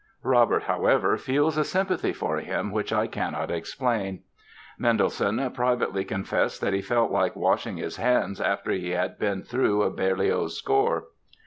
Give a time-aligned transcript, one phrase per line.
[0.23, 4.23] Robert, however, "feels a sympathy for him which I cannot explain".
[4.79, 9.83] Mendelssohn privately confessed that he felt like washing his hands after he had been through
[9.83, 11.03] a Berlioz score.